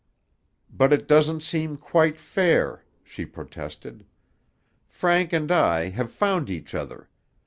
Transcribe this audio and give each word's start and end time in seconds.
"But 0.73 0.91
it 0.93 1.07
doesn't 1.07 1.41
seem 1.43 1.77
quite 1.77 2.19
fair," 2.19 2.83
she 3.03 3.23
protested. 3.23 4.03
"Frank 4.87 5.31
and 5.31 5.51
I 5.51 5.89
have 5.91 6.11
found 6.11 6.49
each 6.49 6.73
other. 6.73 7.07